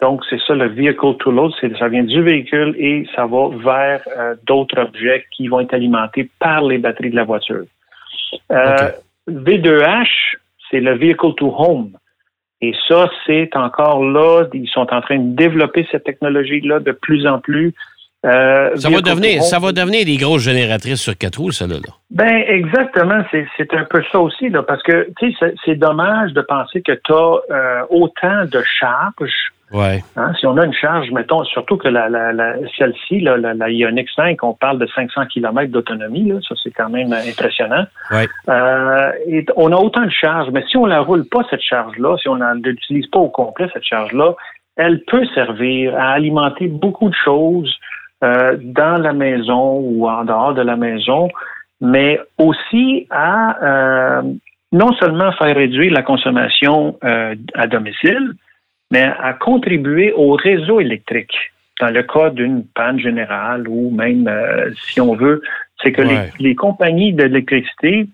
Donc, 0.00 0.22
c'est 0.30 0.40
ça 0.46 0.54
le 0.54 0.68
vehicle 0.68 1.16
to 1.18 1.32
load, 1.32 1.52
ça 1.76 1.88
vient 1.88 2.04
du 2.04 2.22
véhicule 2.22 2.76
et 2.78 3.04
ça 3.16 3.26
va 3.26 3.48
vers 3.48 4.00
euh, 4.16 4.36
d'autres 4.46 4.78
objets 4.80 5.24
qui 5.32 5.48
vont 5.48 5.58
être 5.58 5.74
alimentés 5.74 6.30
par 6.38 6.62
les 6.62 6.78
batteries 6.78 7.10
de 7.10 7.16
la 7.16 7.24
voiture. 7.24 7.64
Euh, 8.52 8.90
V2H, 9.28 10.36
c'est 10.74 10.80
le 10.80 10.98
Vehicle 10.98 11.34
to 11.36 11.54
Home. 11.56 11.92
Et 12.60 12.72
ça, 12.88 13.08
c'est 13.26 13.50
encore 13.54 14.02
là, 14.02 14.44
ils 14.52 14.68
sont 14.68 14.86
en 14.92 15.00
train 15.00 15.18
de 15.18 15.36
développer 15.36 15.86
cette 15.92 16.04
technologie-là 16.04 16.80
de 16.80 16.92
plus 16.92 17.26
en 17.26 17.38
plus. 17.38 17.74
Euh, 18.24 18.74
ça, 18.76 18.88
va 18.88 19.02
devenir, 19.02 19.42
ça 19.42 19.58
va 19.58 19.72
devenir 19.72 20.06
des 20.06 20.16
grosses 20.16 20.42
génératrices 20.42 21.00
sur 21.00 21.16
quatre 21.16 21.38
roues, 21.38 21.52
ça, 21.52 21.66
là. 21.66 21.76
Ben, 22.10 22.42
exactement. 22.48 23.22
C'est 23.30 23.74
un 23.74 23.84
peu 23.84 24.02
ça 24.10 24.18
aussi, 24.18 24.48
là, 24.48 24.62
parce 24.62 24.82
que, 24.82 25.10
tu 25.20 25.32
sais, 25.34 25.54
c'est 25.64 25.74
dommage 25.74 26.32
de 26.32 26.40
penser 26.40 26.80
que 26.80 26.92
tu 26.92 27.12
as 27.12 27.38
euh, 27.50 27.82
autant 27.90 28.46
de 28.46 28.62
charges 28.80 29.52
Ouais. 29.74 30.04
Hein, 30.14 30.32
si 30.38 30.46
on 30.46 30.56
a 30.56 30.64
une 30.64 30.72
charge, 30.72 31.10
mettons, 31.10 31.42
surtout 31.42 31.76
que 31.76 31.88
la, 31.88 32.08
la, 32.08 32.32
la 32.32 32.54
celle-ci, 32.78 33.18
la, 33.18 33.36
la, 33.36 33.68
Ioniq 33.68 34.08
5, 34.14 34.44
on 34.44 34.54
parle 34.54 34.78
de 34.78 34.86
500 34.86 35.26
km 35.26 35.72
d'autonomie, 35.72 36.32
ça 36.48 36.54
c'est 36.62 36.70
quand 36.70 36.90
même 36.90 37.12
impressionnant. 37.12 37.84
Ouais. 38.12 38.28
Euh, 38.48 39.10
et 39.26 39.44
on 39.56 39.72
a 39.72 39.76
autant 39.76 40.04
de 40.04 40.10
charges, 40.10 40.48
mais 40.52 40.62
si 40.70 40.76
on 40.76 40.86
la 40.86 41.00
roule 41.00 41.26
pas 41.28 41.40
cette 41.50 41.60
charge-là, 41.60 42.16
si 42.18 42.28
on 42.28 42.36
ne 42.36 42.62
l'utilise 42.62 43.08
pas 43.08 43.18
au 43.18 43.30
complet 43.30 43.68
cette 43.72 43.84
charge-là, 43.84 44.36
elle 44.76 45.02
peut 45.08 45.26
servir 45.34 45.96
à 45.96 46.12
alimenter 46.12 46.68
beaucoup 46.68 47.08
de 47.08 47.16
choses 47.24 47.76
euh, 48.22 48.56
dans 48.60 48.98
la 48.98 49.12
maison 49.12 49.80
ou 49.80 50.08
en 50.08 50.24
dehors 50.24 50.54
de 50.54 50.62
la 50.62 50.76
maison, 50.76 51.28
mais 51.80 52.20
aussi 52.38 53.08
à 53.10 53.58
euh, 53.60 54.22
non 54.70 54.92
seulement 55.00 55.32
faire 55.32 55.56
réduire 55.56 55.92
la 55.92 56.02
consommation 56.02 56.96
euh, 57.02 57.34
à 57.54 57.66
domicile, 57.66 58.34
mais 58.90 59.02
à 59.02 59.32
contribuer 59.34 60.12
au 60.12 60.32
réseau 60.32 60.80
électrique 60.80 61.34
dans 61.80 61.90
le 61.90 62.02
cas 62.02 62.30
d'une 62.30 62.64
panne 62.64 62.98
générale 62.98 63.68
ou 63.68 63.90
même, 63.90 64.28
euh, 64.28 64.70
si 64.86 65.00
on 65.00 65.14
veut, 65.14 65.42
c'est 65.82 65.92
que 65.92 66.02
les, 66.38 66.54
compagnies 66.54 67.12
d'électricité 67.12 68.06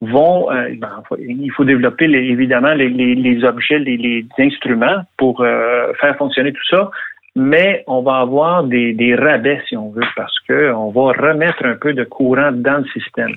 vont, 0.00 0.50
euh, 0.50 0.68
ben, 0.76 1.02
il 1.18 1.50
faut 1.52 1.64
développer 1.64 2.04
évidemment 2.04 2.74
les, 2.74 3.44
objets, 3.44 3.78
les, 3.78 4.26
instruments 4.38 5.02
pour 5.16 5.40
euh, 5.40 5.92
faire 6.00 6.16
fonctionner 6.16 6.52
tout 6.52 6.66
ça, 6.70 6.90
mais 7.34 7.84
on 7.86 8.02
va 8.02 8.18
avoir 8.18 8.64
des, 8.64 8.92
des 8.92 9.14
rabais, 9.14 9.62
si 9.68 9.76
on 9.76 9.90
veut, 9.90 10.04
parce 10.14 10.38
qu'on 10.40 10.90
va 10.90 11.12
remettre 11.12 11.64
un 11.64 11.76
peu 11.76 11.94
de 11.94 12.04
courant 12.04 12.52
dans 12.52 12.78
le 12.78 12.86
système. 12.88 13.34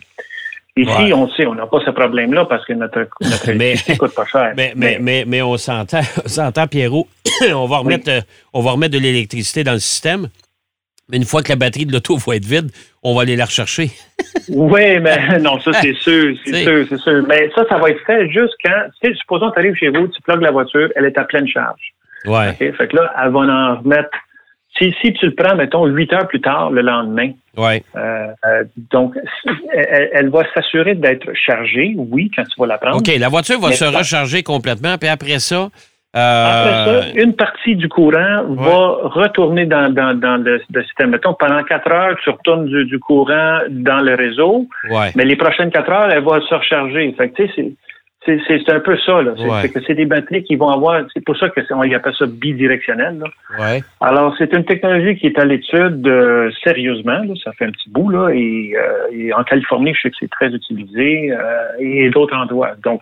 Ici, 0.81 1.13
on 1.13 1.29
sait, 1.31 1.45
on 1.45 1.55
n'a 1.55 1.67
pas 1.67 1.79
ce 1.85 1.91
problème-là 1.91 2.45
parce 2.45 2.65
que 2.65 2.73
notre, 2.73 3.07
notre 3.21 3.51
mais, 3.53 3.75
coûte 3.97 4.13
pas 4.13 4.25
cher. 4.25 4.53
Mais, 4.57 4.73
mais, 4.75 5.25
mais, 5.25 5.41
on 5.41 5.57
s'entend, 5.57 6.01
s'entend, 6.25 6.67
Pierrot, 6.67 7.07
on 7.53 7.65
va 7.65 7.77
remettre, 7.77 8.09
euh, 8.09 8.21
on 8.53 8.61
va 8.61 8.71
remettre 8.71 8.93
de 8.93 8.99
l'électricité 8.99 9.63
dans 9.63 9.73
le 9.73 9.79
système. 9.79 10.27
Mais 11.09 11.17
une 11.17 11.25
fois 11.25 11.41
que 11.41 11.49
la 11.49 11.55
batterie 11.55 11.85
de 11.85 11.91
l'auto 11.91 12.17
va 12.17 12.35
être 12.35 12.45
vide, 12.45 12.71
on 13.01 13.15
va 13.15 13.23
aller 13.23 13.35
la 13.35 13.45
rechercher. 13.45 13.89
oui, 14.49 14.99
mais 14.99 15.39
non, 15.39 15.59
ça 15.59 15.73
c'est 15.73 15.95
sûr, 15.95 16.35
c'est 16.45 16.63
sûr, 16.63 16.85
c'est 16.87 16.99
sûr. 16.99 17.23
Mais 17.27 17.49
ça, 17.55 17.65
ça 17.67 17.77
va 17.77 17.89
être 17.89 18.05
fait 18.05 18.29
juste 18.29 18.53
quand, 18.63 18.83
tu 19.01 19.09
sais, 19.09 19.17
supposons 19.17 19.49
que 19.49 19.55
tu 19.55 19.59
arrives 19.59 19.75
chez 19.75 19.89
vous, 19.89 20.07
tu 20.07 20.21
plugues 20.21 20.41
la 20.41 20.51
voiture, 20.51 20.89
elle 20.95 21.05
est 21.05 21.17
à 21.17 21.23
pleine 21.23 21.47
charge. 21.47 21.93
Ouais. 22.25 22.53
Fait 22.53 22.87
que 22.87 22.95
là, 22.95 23.13
elle 23.23 23.31
va 23.31 23.39
en 23.39 23.77
remettre 23.79 24.09
si, 24.79 24.93
si 25.01 25.13
tu 25.13 25.27
le 25.27 25.35
prends, 25.35 25.55
mettons, 25.55 25.85
huit 25.85 26.11
heures 26.13 26.27
plus 26.27 26.41
tard, 26.41 26.71
le 26.71 26.81
lendemain, 26.81 27.31
ouais. 27.57 27.83
Euh, 27.95 28.27
euh, 28.45 28.63
donc, 28.91 29.15
elle, 29.73 30.29
va 30.29 30.43
s'assurer 30.53 30.95
d'être 30.95 31.27
chargée, 31.33 31.93
oui, 31.97 32.31
quand 32.35 32.43
tu 32.43 32.59
vas 32.59 32.67
la 32.67 32.77
prendre. 32.77 32.97
OK, 32.97 33.07
la 33.07 33.29
voiture 33.29 33.59
va 33.59 33.71
se 33.71 33.85
recharger 33.85 34.43
complètement, 34.43 34.97
puis 34.97 35.09
après 35.09 35.39
ça... 35.39 35.69
Euh, 36.15 36.17
après 36.17 37.11
ça, 37.11 37.21
une 37.21 37.35
partie 37.35 37.75
du 37.75 37.87
courant 37.87 38.43
va 38.47 38.97
retourner 39.03 39.67
dans, 39.67 39.93
dans, 39.93 40.43
le, 40.43 40.59
système. 40.83 41.11
Mettons, 41.11 41.35
pendant 41.35 41.63
quatre 41.63 41.91
heures, 41.91 42.17
tu 42.23 42.31
retournes 42.31 42.65
du, 42.65 42.99
courant 42.99 43.59
dans 43.69 43.99
le 43.99 44.15
réseau, 44.15 44.67
ouais. 44.89 45.11
mais 45.15 45.23
les 45.23 45.35
prochaines 45.35 45.69
quatre 45.69 45.91
heures, 45.91 46.09
elle 46.11 46.23
va 46.23 46.41
se 46.41 46.55
recharger. 46.55 47.13
Fait 47.15 47.29
que, 47.29 47.43
tu 47.43 47.53
sais, 47.53 47.73
c'est 48.25 48.69
un 48.69 48.79
peu 48.79 48.97
ça. 49.05 49.21
C'est 49.61 49.71
que 49.71 49.79
c'est 49.85 49.95
des 49.95 50.05
batteries 50.05 50.43
qui 50.43 50.55
vont 50.55 50.69
avoir. 50.69 51.03
C'est 51.13 51.23
pour 51.23 51.37
ça 51.37 51.49
qu'on 51.49 51.81
appelle 51.81 52.15
ça 52.17 52.25
bidirectionnel. 52.25 53.23
Ouais. 53.57 53.81
Alors, 54.01 54.35
c'est 54.37 54.53
une 54.53 54.65
technologie 54.65 55.17
qui 55.17 55.27
est 55.27 55.39
à 55.39 55.45
l'étude 55.45 56.05
euh, 56.05 56.51
sérieusement. 56.63 57.21
ça 57.43 57.53
fait 57.53 57.65
un 57.65 57.71
petit 57.71 57.89
bout. 57.89 58.09
Là, 58.09 58.29
et, 58.29 58.75
euh, 58.75 59.31
en 59.37 59.43
Californie, 59.43 59.93
je 59.95 60.01
sais 60.01 60.09
que 60.09 60.17
c'est 60.19 60.29
très 60.29 60.49
utilisé 60.49 61.31
euh, 61.31 61.67
et 61.79 62.09
d'autres 62.09 62.35
endroits. 62.35 62.71
Donc, 62.83 63.01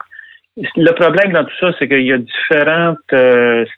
le 0.76 0.92
problème 0.92 1.34
dans 1.34 1.44
tout 1.44 1.56
ça, 1.60 1.72
c'est 1.78 1.88
qu'il 1.88 2.02
y 2.02 2.14
a 2.14 2.18
différentes 2.18 2.98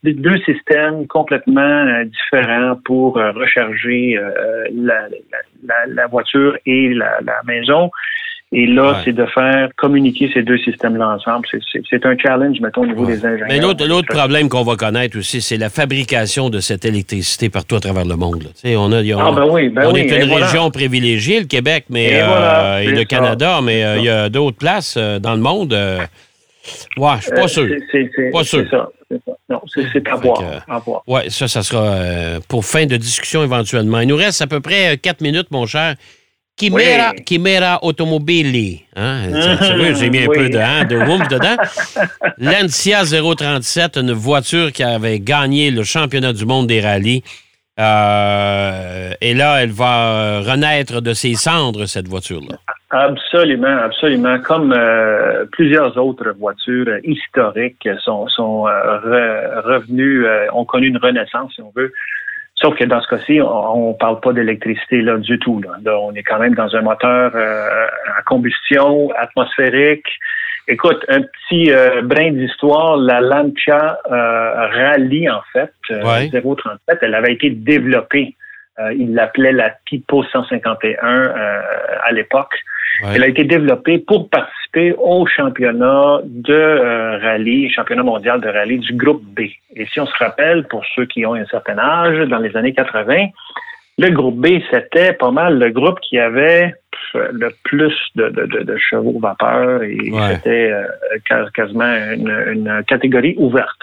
deux 0.03 0.37
systèmes 0.45 1.07
complètement 1.07 2.03
différents 2.05 2.79
pour 2.85 3.15
recharger 3.15 4.17
la, 4.73 5.09
la, 5.65 5.75
la, 5.87 6.07
voiture 6.07 6.57
et 6.65 6.93
la, 6.93 7.19
maison. 7.45 7.91
Et 8.51 8.65
là, 8.65 8.99
c'est 9.05 9.13
de 9.13 9.27
faire 9.27 9.69
communiquer 9.77 10.31
ces 10.33 10.41
deux 10.41 10.57
systèmes-là 10.57 11.09
ensemble. 11.09 11.47
C'est 11.87 12.05
un 12.05 12.17
challenge, 12.17 12.59
mettons, 12.59 12.81
au 12.81 12.87
niveau 12.87 13.05
des 13.05 13.23
ingénieurs. 13.23 13.47
Mais 13.47 13.59
l'autre 13.59 14.07
problème 14.07 14.49
qu'on 14.49 14.63
va 14.63 14.75
connaître 14.75 15.19
aussi, 15.19 15.39
c'est 15.39 15.57
la 15.57 15.69
fabrication 15.69 16.49
de 16.49 16.59
cette 16.59 16.83
électricité 16.83 17.49
partout 17.49 17.75
à 17.75 17.79
travers 17.79 18.05
le 18.05 18.15
monde. 18.15 18.45
On, 18.65 18.91
a, 18.91 19.01
ah, 19.01 19.31
ben 19.31 19.47
oui, 19.51 19.69
ben 19.69 19.85
on 19.85 19.95
est 19.95 20.07
une 20.07 20.33
région 20.33 20.71
privilégiée, 20.71 21.41
le 21.41 21.45
Québec 21.45 21.85
mais, 21.89 22.13
et, 22.13 22.21
euh, 22.21 22.91
le 22.91 23.03
Canada, 23.03 23.59
mais 23.61 23.83
euh, 23.83 23.97
il 23.97 24.05
y 24.05 24.09
a 24.09 24.29
d'autres 24.29 24.57
places 24.57 24.95
euh, 24.97 25.19
dans 25.19 25.35
le 25.35 25.41
monde. 25.41 25.73
ouais, 25.73 27.15
je 27.17 27.21
suis 27.21 27.31
pas 27.31 27.47
sûr. 27.47 27.67
C'est 27.91 28.31
pas 28.31 28.43
sûr. 28.43 28.65
Ça. 28.71 28.89
Non, 29.47 29.61
c'est 29.67 30.07
à 30.07 30.15
voir. 30.15 31.03
Oui, 31.05 31.21
ça, 31.29 31.47
ça 31.47 31.61
sera 31.61 32.39
pour 32.47 32.65
fin 32.65 32.87
de 32.87 32.97
discussion 32.97 33.43
éventuellement. 33.43 33.99
Il 33.99 34.07
nous 34.07 34.15
reste 34.15 34.41
à 34.41 34.47
peu 34.47 34.59
près 34.59 34.97
quatre 34.97 35.21
minutes, 35.21 35.51
mon 35.51 35.67
cher. 35.67 35.95
Chimera, 36.59 37.11
oui. 37.15 37.23
Chimera 37.25 37.79
Automobili. 37.83 38.83
Hein? 38.95 39.29
J'ai 39.95 40.09
mis 40.09 40.23
un 40.23 40.27
peu 40.27 40.49
de, 40.49 40.57
hein, 40.57 40.83
de 40.83 40.97
dedans. 41.29 41.55
Lancia 42.37 43.03
037, 43.03 43.97
une 43.97 44.11
voiture 44.11 44.71
qui 44.71 44.83
avait 44.83 45.19
gagné 45.19 45.71
le 45.71 45.83
championnat 45.83 46.33
du 46.33 46.45
monde 46.45 46.67
des 46.67 46.81
rallyes. 46.81 47.23
Euh, 47.79 49.11
et 49.21 49.33
là, 49.33 49.63
elle 49.63 49.71
va 49.71 50.41
renaître 50.41 51.01
de 51.01 51.13
ses 51.13 51.35
cendres, 51.35 51.85
cette 51.85 52.09
voiture-là. 52.09 52.57
Absolument, 52.89 53.77
absolument. 53.85 54.39
Comme 54.39 54.73
euh, 54.73 55.45
plusieurs 55.51 55.97
autres 55.97 56.33
voitures 56.37 56.97
historiques 57.03 57.87
sont, 58.03 58.27
sont 58.27 58.67
euh, 58.67 59.61
revenues, 59.61 60.25
ont 60.53 60.65
connu 60.65 60.87
une 60.87 60.97
renaissance, 60.97 61.53
si 61.55 61.61
on 61.61 61.71
veut. 61.73 61.93
Sauf 62.61 62.75
que 62.75 62.83
dans 62.83 63.01
ce 63.01 63.07
cas-ci, 63.07 63.41
on 63.41 63.89
ne 63.89 63.93
parle 63.93 64.19
pas 64.19 64.33
d'électricité 64.33 65.01
là 65.01 65.17
du 65.17 65.39
tout. 65.39 65.61
Là. 65.61 65.97
on 65.99 66.13
est 66.13 66.23
quand 66.23 66.39
même 66.39 66.55
dans 66.55 66.75
un 66.75 66.81
moteur 66.81 67.31
euh, 67.33 67.87
à 68.17 68.21
combustion 68.23 69.09
atmosphérique. 69.17 70.07
Écoute, 70.67 71.03
un 71.07 71.21
petit 71.21 71.71
euh, 71.71 72.01
brin 72.01 72.31
d'histoire, 72.31 72.97
la 72.97 73.21
Lancia 73.21 73.99
euh, 74.11 74.67
Rally, 74.67 75.29
en 75.29 75.41
fait, 75.53 75.71
037, 75.89 76.99
elle 77.01 77.15
avait 77.15 77.33
été 77.33 77.49
développée. 77.49 78.35
il 78.97 79.13
l'appelait 79.13 79.53
la 79.53 79.71
Tipo 79.87 80.23
151 80.23 81.33
à 82.03 82.11
l'époque. 82.11 82.55
Elle 83.03 83.23
a 83.23 83.27
été 83.27 83.43
développée 83.43 83.99
pour 83.99 84.29
participer 84.29 84.93
au 84.97 85.25
championnat 85.25 86.19
de 86.25 86.53
euh, 86.53 87.17
rallye, 87.17 87.71
championnat 87.71 88.03
mondial 88.03 88.41
de 88.41 88.47
rallye 88.47 88.79
du 88.79 88.93
groupe 88.93 89.23
B. 89.23 89.41
Et 89.75 89.85
si 89.91 89.99
on 89.99 90.05
se 90.05 90.17
rappelle, 90.17 90.67
pour 90.67 90.83
ceux 90.95 91.05
qui 91.05 91.25
ont 91.25 91.33
un 91.33 91.45
certain 91.45 91.77
âge, 91.77 92.27
dans 92.27 92.39
les 92.39 92.55
années 92.57 92.73
80, 92.73 93.27
le 93.97 94.09
groupe 94.11 94.37
B, 94.37 94.59
c'était 94.71 95.13
pas 95.13 95.31
mal 95.31 95.59
le 95.59 95.69
groupe 95.71 95.99
qui 95.99 96.17
avait 96.19 96.73
le 97.13 97.49
plus 97.63 97.95
de, 98.15 98.29
de, 98.29 98.77
chevaux 98.77 99.19
vapeur 99.19 99.83
et 99.83 99.97
c'était 100.35 100.71
euh, 100.71 101.49
quasiment 101.53 101.91
une, 102.13 102.83
catégorie 102.87 103.35
ouverte. 103.37 103.79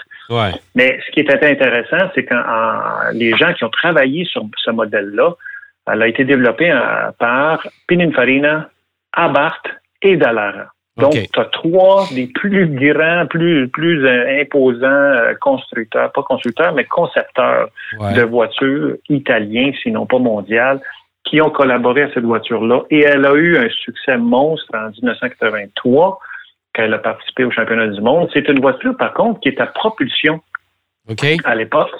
Mais 0.75 0.99
ce 1.05 1.11
qui 1.11 1.21
était 1.21 1.45
intéressant, 1.45 2.09
c'est 2.15 2.23
quand 2.23 2.41
les 3.13 3.35
gens 3.37 3.53
qui 3.53 3.63
ont 3.63 3.69
travaillé 3.69 4.25
sur 4.25 4.43
ce 4.57 4.71
modèle-là, 4.71 5.31
elle 5.91 6.01
a 6.01 6.07
été 6.07 6.25
développée 6.25 6.71
euh, 6.71 7.11
par 7.17 7.65
Pininfarina, 7.87 8.69
Abarth 9.17 9.67
et 10.01 10.15
Dallara. 10.15 10.67
Donc, 10.97 11.13
tu 11.13 11.39
as 11.39 11.45
trois 11.45 12.07
des 12.11 12.27
plus 12.27 12.67
grands, 12.67 13.27
plus, 13.27 13.67
plus 13.67 14.03
euh, 14.03 14.41
imposants 14.41 14.85
euh, 14.87 15.35
constructeurs, 15.39 16.11
pas 16.11 16.23
constructeurs, 16.23 16.73
mais 16.73 16.85
concepteurs 16.85 17.69
de 18.15 18.21
voitures 18.23 18.95
italiens, 19.07 19.71
sinon 19.83 20.07
pas 20.07 20.17
mondiales, 20.17 20.81
qui 21.23 21.39
ont 21.39 21.51
collaboré 21.51 22.03
à 22.03 22.13
cette 22.13 22.23
voiture-là. 22.23 22.81
Et 22.89 23.01
elle 23.01 23.25
a 23.25 23.33
eu 23.35 23.57
un 23.57 23.69
succès 23.69 24.17
monstre 24.17 24.73
en 24.73 24.89
1983, 24.89 26.19
quand 26.73 26.83
elle 26.83 26.93
a 26.95 26.99
participé 26.99 27.43
au 27.43 27.51
championnat 27.51 27.87
du 27.87 28.01
monde. 28.01 28.29
C'est 28.33 28.47
une 28.47 28.59
voiture, 28.59 28.97
par 28.97 29.13
contre, 29.13 29.39
qui 29.41 29.49
est 29.49 29.61
à 29.61 29.67
propulsion 29.67 30.41
à 31.43 31.55
l'époque. 31.55 31.91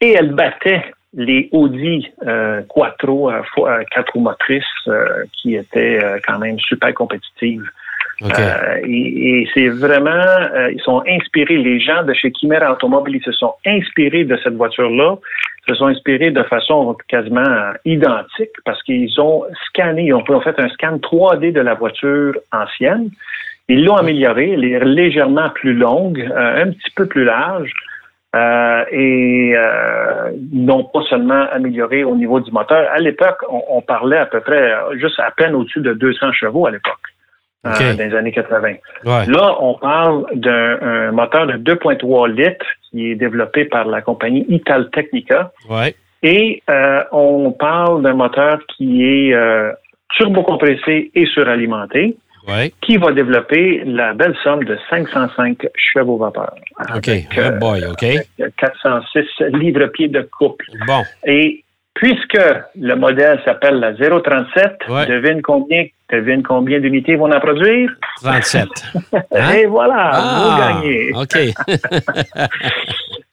Et 0.00 0.12
elle 0.12 0.32
battait 0.34 0.84
les 1.14 1.48
Audi 1.52 2.08
euh, 2.26 2.62
Quattro 2.68 3.30
euh, 3.30 3.42
euh, 3.58 3.82
quatre 3.90 4.12
roues 4.12 4.20
motrices 4.20 4.64
euh, 4.86 5.24
qui 5.32 5.56
étaient 5.56 6.00
quand 6.26 6.38
même 6.38 6.58
super 6.60 6.94
compétitives. 6.94 7.68
et, 8.84 9.48
c'est 9.54 9.68
vraiment, 9.68 10.22
ils 10.70 10.80
sont 10.84 11.02
inspirés, 11.08 11.56
les 11.56 11.80
gens 11.80 12.04
de 12.04 12.12
chez 12.12 12.30
Chimera 12.38 12.72
Automobile, 12.72 13.16
ils 13.16 13.24
se 13.24 13.32
sont 13.32 13.54
inspirés 13.66 14.24
de 14.24 14.38
cette 14.44 14.54
voiture-là. 14.54 15.16
se 15.66 15.74
sont 15.74 15.86
inspirés 15.86 16.30
de 16.30 16.42
façon 16.42 16.96
quasiment 17.08 17.72
identique 17.86 18.52
parce 18.66 18.82
qu'ils 18.82 19.18
ont 19.20 19.44
scanné, 19.66 20.04
ils 20.04 20.14
ont 20.14 20.40
fait 20.42 20.60
un 20.60 20.68
scan 20.68 20.98
3D 20.98 21.52
de 21.52 21.60
la 21.60 21.74
voiture 21.74 22.34
ancienne. 22.52 23.10
Ils 23.70 23.84
l'ont 23.84 23.94
améliorée, 23.94 24.50
elle 24.50 24.64
est 24.64 24.84
légèrement 24.84 25.48
plus 25.50 25.74
longue, 25.74 26.18
euh, 26.18 26.64
un 26.64 26.72
petit 26.72 26.90
peu 26.96 27.06
plus 27.06 27.22
large. 27.22 27.72
Euh, 28.36 28.84
et 28.92 29.54
euh, 29.56 30.30
n'ont 30.52 30.84
pas 30.84 31.02
seulement 31.10 31.46
amélioré 31.50 32.04
au 32.04 32.14
niveau 32.14 32.38
du 32.38 32.52
moteur. 32.52 32.88
À 32.92 32.98
l'époque, 32.98 33.38
on, 33.48 33.82
parlait 33.82 34.18
à 34.18 34.26
peu 34.26 34.40
près 34.40 34.72
juste 34.98 35.18
à 35.18 35.32
peine 35.32 35.54
au-dessus 35.56 35.80
de 35.80 35.94
200 35.94 36.32
chevaux 36.32 36.64
à 36.66 36.70
l'époque, 36.70 37.00
euh, 37.66 37.70
dans 37.70 38.08
les 38.08 38.14
années 38.14 38.30
80. 38.30 38.74
Là, 39.04 39.56
on 39.60 39.74
parle 39.74 40.26
d'un 40.34 41.10
moteur 41.10 41.48
de 41.48 41.54
2,3 41.54 42.30
litres 42.30 42.66
qui 42.88 43.10
est 43.10 43.16
développé 43.16 43.64
par 43.64 43.86
la 43.86 44.00
compagnie 44.00 44.46
Italtecnica. 44.48 45.50
Ouais. 45.68 45.96
Et 46.22 46.62
euh, 46.70 47.02
on 47.10 47.50
parle 47.50 48.02
d'un 48.02 48.14
moteur 48.14 48.60
qui 48.76 49.04
est 49.04 49.34
turbocompressé 50.16 51.10
et 51.12 51.26
suralimenté 51.26 52.16
qui 52.80 52.96
va 52.96 53.12
développer 53.12 53.82
la 53.84 54.14
belle 54.14 54.36
somme 54.42 54.64
de 54.64 54.78
505 54.88 55.66
chevaux 55.74 56.16
vapeur. 56.18 56.54
OK. 56.94 57.08
Euh, 57.38 57.50
boy, 57.58 57.84
OK. 57.86 58.04
406 58.56 59.24
livres-pieds 59.52 60.08
de 60.08 60.22
couple. 60.22 60.66
Bon. 60.86 61.02
Et 61.24 61.64
puisque 61.94 62.40
le 62.76 62.94
modèle 62.94 63.40
s'appelle 63.44 63.78
la 63.80 63.92
037, 63.92 64.78
devine 65.08 65.42
combien, 65.42 65.86
devine 66.10 66.42
combien 66.42 66.80
d'unités 66.80 67.16
vont 67.16 67.30
en 67.30 67.40
produire? 67.40 67.90
37. 68.22 68.68
Hein? 69.32 69.52
Et 69.54 69.66
voilà, 69.66 70.10
vous 70.10 70.50
ah, 70.50 70.72
gagnez. 70.80 71.12
OK. 71.14 71.38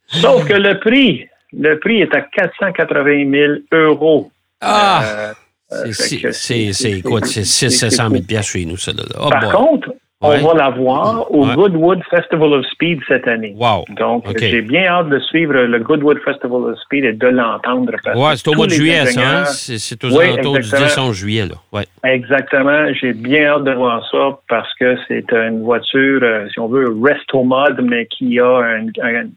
Sauf 0.08 0.48
que 0.48 0.54
le 0.54 0.80
prix, 0.80 1.28
le 1.54 1.80
prix 1.80 2.02
est 2.02 2.14
à 2.16 2.22
480 2.22 3.32
000 3.32 3.54
euros. 3.72 4.32
Ah! 4.62 5.02
Euh, 5.04 5.34
c'est 5.70 7.02
quoi? 7.02 7.22
C'est 7.24 7.44
600 7.44 8.10
000 8.10 8.42
chez 8.42 8.66
nous, 8.66 8.78
ça. 8.78 8.92
Là. 8.94 9.04
Oh 9.20 9.30
Par 9.30 9.52
contre, 9.52 9.90
on 10.20 10.30
va 10.30 10.54
la 10.56 10.70
voir 10.72 11.32
au 11.32 11.46
Goodwood 11.46 12.02
Festival 12.10 12.54
of 12.54 12.66
Speed 12.72 13.02
cette 13.08 13.28
année. 13.28 13.54
Wow. 13.56 13.86
Donc, 13.90 14.26
j'ai 14.40 14.64
bien 14.64 14.86
hâte 14.86 15.10
de 15.10 15.20
suivre 15.20 15.54
le 15.54 15.80
Goodwood 15.80 16.18
Festival 16.26 16.72
of 16.72 16.80
Speed 16.80 17.06
et 17.06 17.14
de 17.14 17.28
l'entendre. 17.28 17.92
Oui, 18.16 18.32
c'est 18.36 18.48
au 18.48 18.54
mois 18.54 18.66
de 18.66 18.72
juillet, 18.72 19.06
ça. 19.06 19.42
Hein? 19.42 19.46
C'est 19.46 20.04
aux 20.04 20.20
alentours 20.20 20.58
du 20.58 20.62
10 20.62 20.98
11 20.98 21.16
juillet. 21.16 21.46
Là. 21.46 21.56
Ouais. 21.72 21.86
Exactement. 22.04 22.92
J'ai 23.00 23.14
bien 23.14 23.46
hâte 23.46 23.66
de 23.66 23.74
voir 23.74 24.04
ça 24.10 24.40
parce 24.50 24.74
que 24.80 24.98
c'est 25.08 25.32
une 25.32 25.62
voiture, 25.62 26.22
euh, 26.24 26.48
si 26.52 26.60
on 26.60 26.68
veut, 26.68 26.88
resto 27.04 27.44
mode, 27.44 27.80
mais 27.84 28.08
qui 28.08 28.40
a 28.40 28.58
un, 28.58 29.28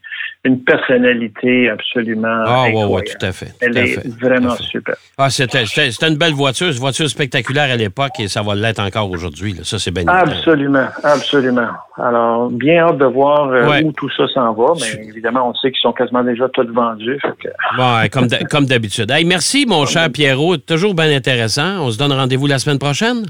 une 0.43 0.63
personnalité 0.63 1.69
absolument 1.69 2.43
ah, 2.45 2.63
incroyable. 2.63 2.91
Ouais, 2.93 3.03
tout 3.03 3.25
à 3.25 3.31
fait. 3.31 3.53
Elle 3.61 3.77
est 3.77 4.07
vraiment 4.19 4.55
super. 4.55 4.95
Ah, 5.17 5.29
c'était 5.29 5.63
une 6.07 6.15
belle 6.15 6.33
voiture, 6.33 6.67
une 6.67 6.73
voiture 6.73 7.07
spectaculaire 7.07 7.71
à 7.71 7.75
l'époque 7.75 8.19
et 8.19 8.27
ça 8.27 8.41
va 8.41 8.55
l'être 8.55 8.79
encore 8.79 9.09
aujourd'hui. 9.11 9.55
Ça, 9.63 9.77
c'est 9.77 9.91
bien 9.91 10.07
Absolument, 10.07 10.87
absolument. 11.03 11.67
Alors, 11.97 12.49
bien 12.49 12.87
hâte 12.87 12.97
de 12.97 13.05
voir 13.05 13.49
euh, 13.49 13.81
où 13.83 13.91
tout 13.91 14.09
ça 14.17 14.27
s'en 14.33 14.53
va, 14.53 14.73
mais 14.79 15.05
évidemment, 15.09 15.49
on 15.49 15.53
sait 15.53 15.71
qu'ils 15.71 15.81
sont 15.81 15.93
quasiment 15.93 16.23
déjà 16.23 16.49
tous 16.49 16.67
vendus. 16.73 17.19
Bon, 17.77 17.97
comme 18.49 18.65
d'habitude. 18.65 19.13
merci, 19.25 19.65
mon 19.67 19.85
cher 19.85 20.09
Pierrot. 20.11 20.57
Toujours 20.57 20.95
bien 20.95 21.15
intéressant. 21.15 21.85
On 21.85 21.91
se 21.91 21.99
donne 21.99 22.13
rendez-vous 22.13 22.47
la 22.47 22.57
semaine 22.57 22.79
prochaine? 22.79 23.25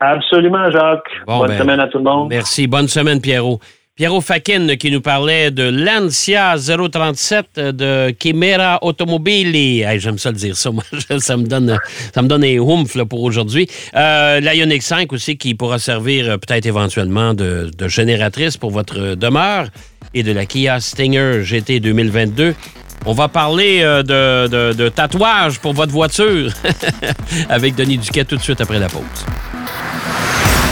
Absolument, 0.00 0.68
Jacques. 0.70 1.10
bonne 1.26 1.48
ben, 1.48 1.58
semaine 1.58 1.78
à 1.78 1.86
tout 1.86 1.98
le 1.98 2.04
monde. 2.04 2.28
Merci. 2.30 2.66
Bonne 2.66 2.88
semaine, 2.88 3.20
Pierrot. 3.20 3.60
Pierrot 4.00 4.22
Fakin 4.22 4.76
qui 4.78 4.90
nous 4.90 5.02
parlait 5.02 5.50
de 5.50 5.64
l'Ancia 5.64 6.56
037 6.56 7.60
de 7.60 8.14
Chimera 8.18 8.78
Automobili. 8.80 9.84
J'aime 9.98 10.16
ça 10.16 10.30
le 10.30 10.38
dire, 10.38 10.56
ça. 10.56 10.70
ça 11.18 11.36
me 11.36 11.44
donne, 11.44 11.78
ça 12.14 12.22
me 12.22 12.26
donne 12.26 12.42
un 12.42 12.58
oomph 12.60 12.96
pour 13.04 13.22
aujourd'hui. 13.22 13.68
Euh, 13.94 14.40
la 14.40 14.54
Ioniq 14.54 14.80
5 14.80 15.12
aussi 15.12 15.36
qui 15.36 15.54
pourra 15.54 15.78
servir 15.78 16.30
euh, 16.30 16.38
peut-être 16.38 16.64
éventuellement 16.64 17.34
de, 17.34 17.70
génératrice 17.88 18.56
pour 18.56 18.70
votre 18.70 19.16
demeure 19.16 19.66
et 20.14 20.22
de 20.22 20.32
la 20.32 20.46
Kia 20.46 20.80
Stinger 20.80 21.42
GT 21.42 21.80
2022. 21.80 22.54
On 23.04 23.12
va 23.12 23.28
parler 23.28 23.80
euh, 23.82 24.02
de, 24.02 24.72
de 24.72 24.88
tatouage 24.88 25.58
pour 25.58 25.74
votre 25.74 25.92
voiture 25.92 26.50
avec 27.50 27.74
Denis 27.74 27.98
Duquet 27.98 28.24
tout 28.24 28.36
de 28.36 28.42
suite 28.42 28.62
après 28.62 28.78
la 28.78 28.88
pause. 28.88 29.02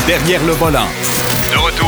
Derrière 0.06 0.42
le 0.46 0.52
volant. 0.52 0.88
De 1.52 1.58
retour 1.58 1.87